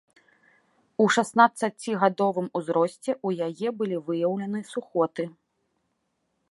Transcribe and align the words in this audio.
У 1.03 1.05
шаснаццацігадовым 1.15 2.47
узросце 2.59 3.11
ў 3.27 3.51
яе 3.51 3.67
былі 3.81 3.97
выяўлены 4.09 4.59
сухоты. 4.73 5.23